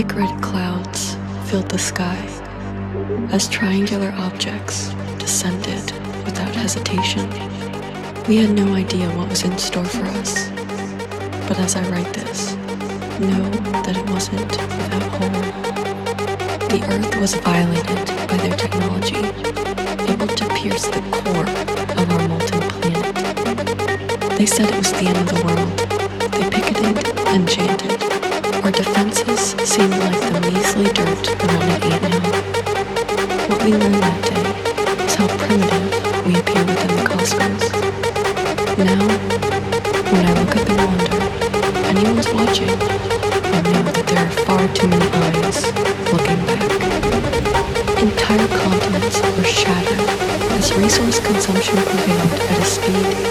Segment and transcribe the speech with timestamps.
[0.00, 1.14] Thick red clouds
[1.44, 2.16] filled the sky
[3.32, 5.92] as triangular objects descended
[6.24, 7.28] without hesitation.
[8.26, 10.48] We had no idea what was in store for us,
[11.46, 12.54] but as I write this,
[13.20, 13.44] know
[13.84, 15.52] that it wasn't without horror.
[16.70, 19.18] The Earth was violated by their technology,
[20.10, 21.44] able to pierce the core
[22.00, 24.38] of our molten planet.
[24.38, 25.68] They said it was the end of the world.
[26.32, 28.09] They picketed and chanted.
[29.20, 32.40] Defenses seemed like the measly dirt around an anthill.
[33.50, 34.44] What we learned that day
[35.04, 37.64] is how primitive we appear within the cosmos.
[38.80, 39.04] Now,
[40.08, 41.20] when I look up and wonder
[41.92, 45.68] anyone's watching, I know that there are far too many eyes
[46.08, 46.64] looking back.
[48.00, 50.00] Entire continents were shattered
[50.56, 53.29] as resource consumption prevailed at a speed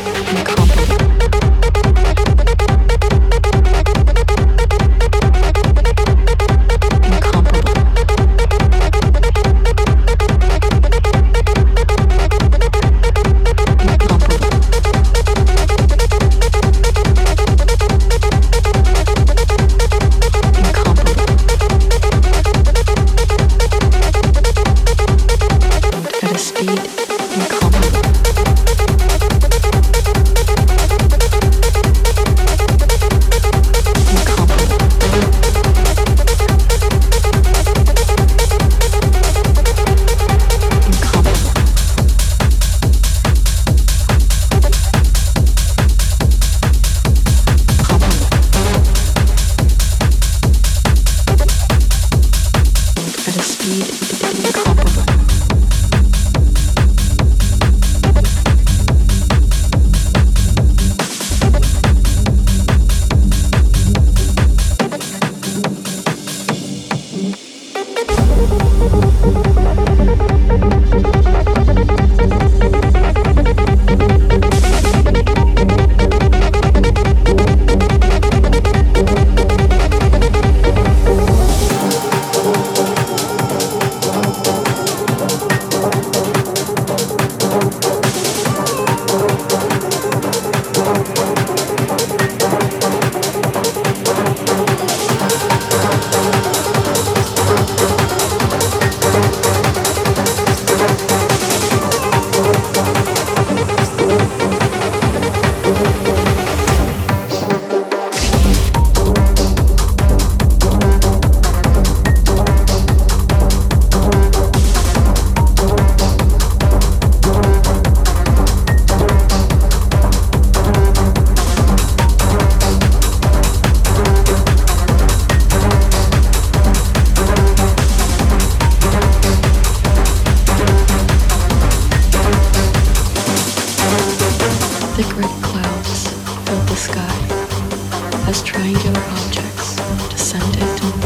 [139.17, 139.75] objects
[140.09, 140.61] descended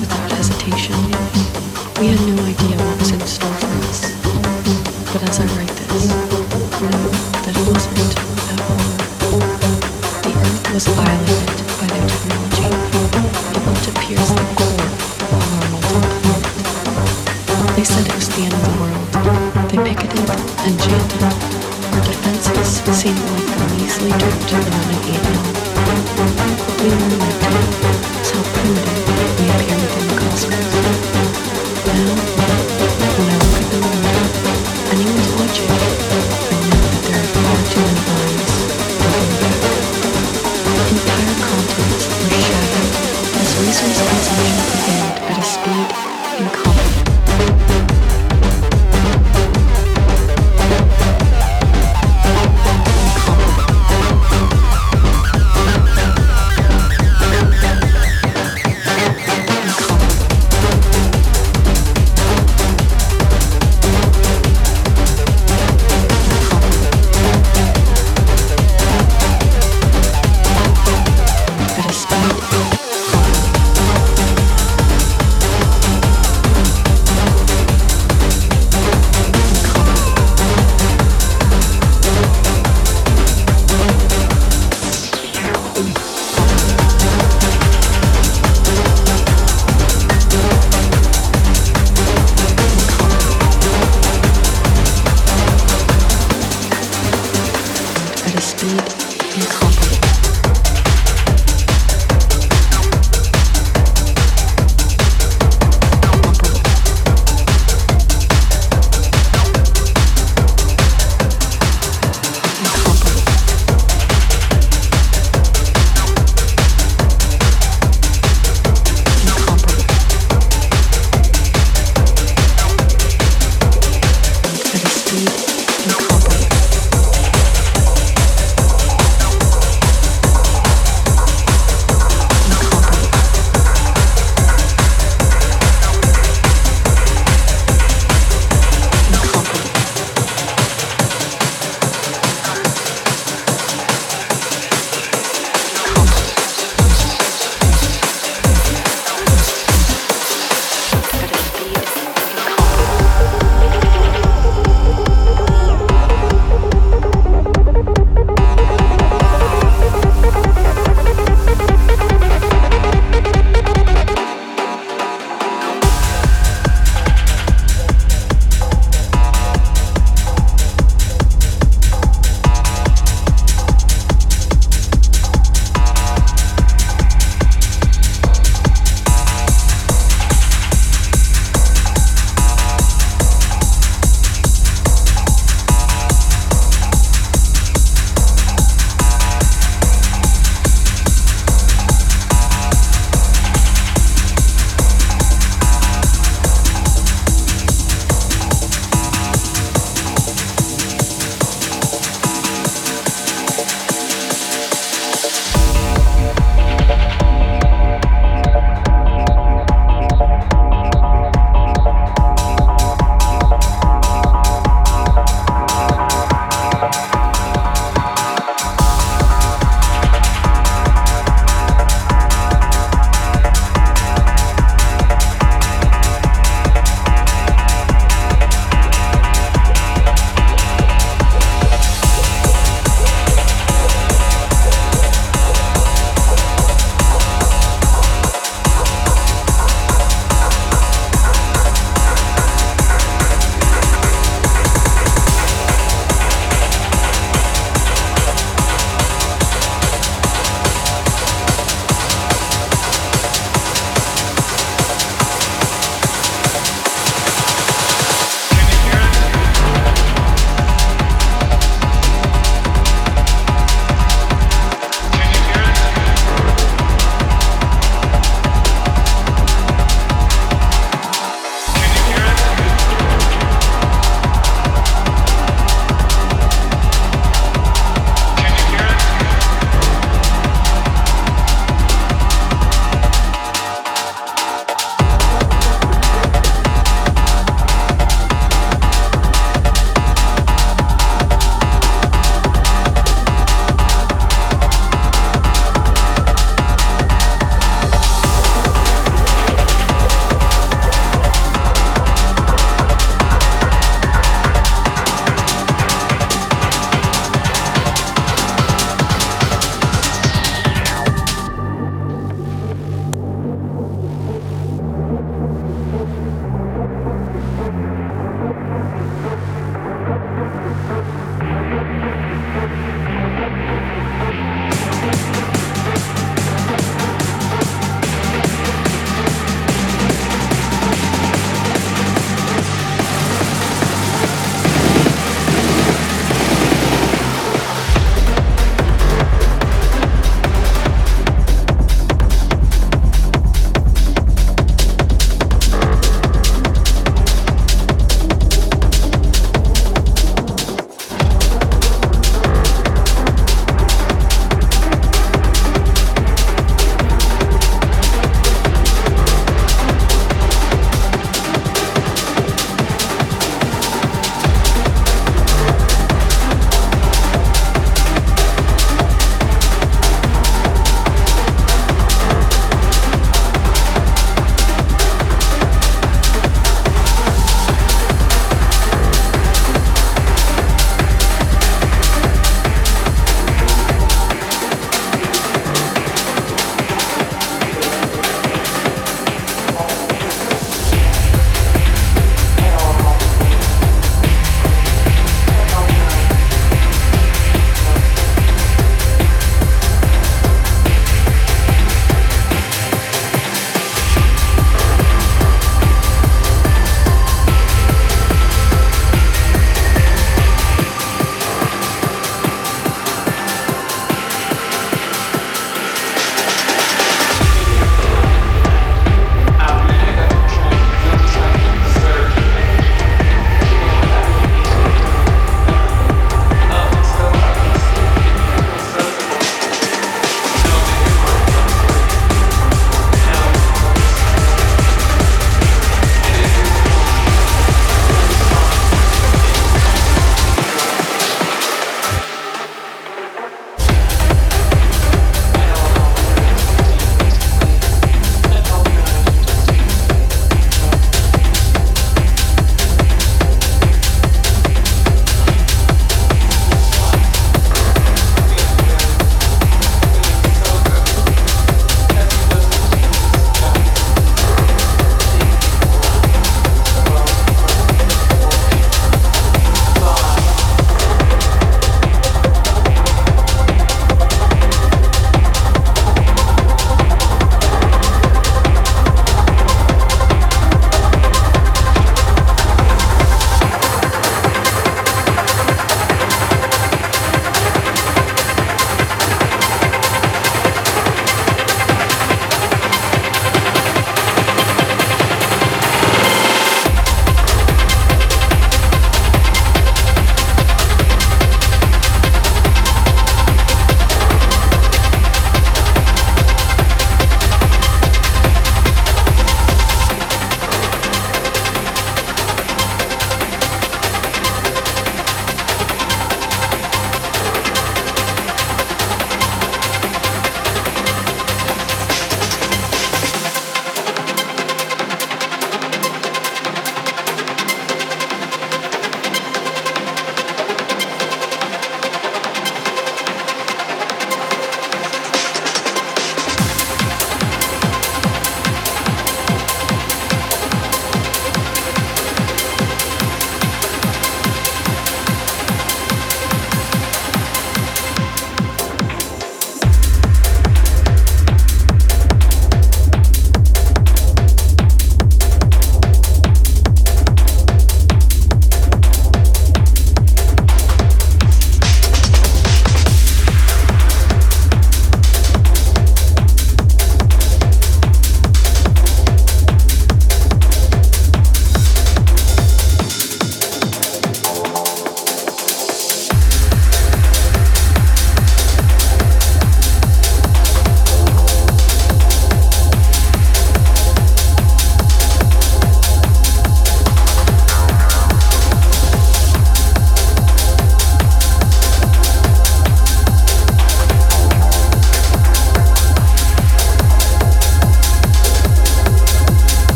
[0.00, 0.94] without hesitation.
[2.00, 2.35] We had no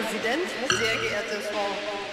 [0.00, 0.48] Präsident,
[0.80, 1.68] sehr geehrte Frau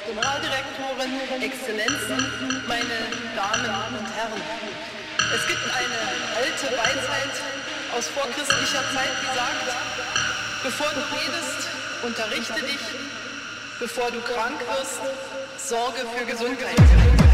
[0.08, 2.20] Generaldirektorin, Exzellenzen,
[2.68, 2.98] meine
[3.36, 4.42] Damen und Herren.
[5.34, 6.00] Es gibt eine
[6.36, 7.36] alte Weisheit
[7.98, 9.76] aus vorchristlicher Zeit, die sagt,
[10.64, 11.70] bevor du redest,
[12.04, 12.84] unterrichte dich,
[13.80, 15.00] bevor du krank wirst,
[15.58, 17.27] sorge für Gesundheit.